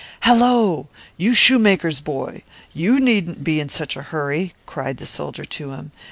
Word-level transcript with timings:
"Hallo, 0.21 0.87
you 1.15 1.35
shoemaker's 1.35 1.99
boy, 1.99 2.41
you 2.73 2.99
need 2.99 3.27
not 3.27 3.43
be 3.43 3.59
in 3.59 3.69
such 3.69 3.95
a 3.95 4.01
hurry," 4.01 4.55
cried 4.65 4.97
the 4.97 5.05
soldier 5.05 5.45
to 5.45 5.73
him. 5.73 5.91